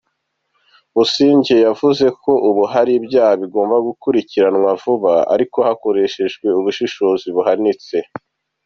Busingye 0.95 1.55
yanavuze 1.65 2.05
ko 2.21 2.31
ubu 2.49 2.63
hari 2.73 2.91
ibyaha 2.99 3.33
bigomba 3.41 3.75
gukurikiranwa 3.87 4.69
vuba 4.81 5.13
ariko 5.33 5.57
hakoreshejwe 5.67 6.45
ubushishozi 6.59 7.27
buhanitse. 7.35 7.95